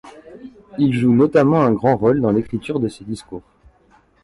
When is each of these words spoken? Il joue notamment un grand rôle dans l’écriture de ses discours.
Il 0.79 0.97
joue 0.97 1.13
notamment 1.13 1.61
un 1.61 1.71
grand 1.73 1.95
rôle 1.95 2.21
dans 2.21 2.31
l’écriture 2.31 2.79
de 2.79 2.87
ses 2.87 3.03
discours. 3.03 3.43